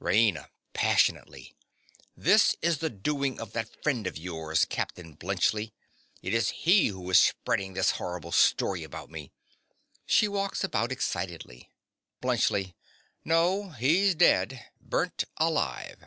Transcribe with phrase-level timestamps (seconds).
[0.00, 0.50] RAINA.
[0.72, 1.54] (passionately).
[2.16, 5.70] This is the doing of that friend of yours, Captain Bluntschli.
[6.20, 9.30] It is he who is spreading this horrible story about me.
[10.04, 11.70] (She walks about excitedly.)
[12.22, 12.74] BLUNTSCHLI.
[13.24, 16.04] No: he's dead—burnt alive.